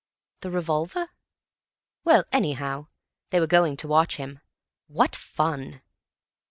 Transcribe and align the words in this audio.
The 0.39 0.49
revolver? 0.49 1.09
Well, 2.05 2.23
anyhow, 2.31 2.87
they 3.29 3.39
were 3.39 3.45
going 3.45 3.77
to 3.77 3.87
watch 3.87 4.15
him. 4.15 4.39
What 4.87 5.15
fun! 5.15 5.83